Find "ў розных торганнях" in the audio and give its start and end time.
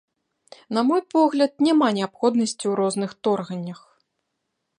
2.67-3.79